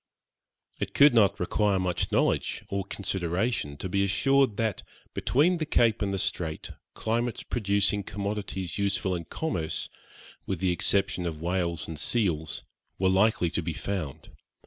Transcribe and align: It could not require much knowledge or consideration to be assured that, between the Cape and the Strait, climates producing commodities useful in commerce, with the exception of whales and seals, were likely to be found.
It 0.79 0.95
could 0.95 1.13
not 1.13 1.39
require 1.39 1.77
much 1.77 2.11
knowledge 2.11 2.63
or 2.69 2.83
consideration 2.85 3.77
to 3.77 3.87
be 3.87 4.03
assured 4.03 4.57
that, 4.57 4.81
between 5.13 5.57
the 5.59 5.65
Cape 5.67 6.01
and 6.01 6.11
the 6.11 6.17
Strait, 6.17 6.71
climates 6.95 7.43
producing 7.43 8.01
commodities 8.01 8.79
useful 8.79 9.13
in 9.15 9.25
commerce, 9.25 9.89
with 10.47 10.59
the 10.59 10.71
exception 10.71 11.27
of 11.27 11.39
whales 11.39 11.87
and 11.87 11.99
seals, 11.99 12.63
were 12.97 13.09
likely 13.09 13.51
to 13.51 13.61
be 13.61 13.73
found. 13.73 14.31